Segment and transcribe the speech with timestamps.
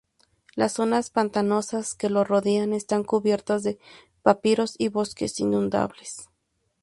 [0.55, 3.77] Las zonas pantanosas que lo rodean están cubiertas de
[4.23, 6.27] papiros y bosques inundables.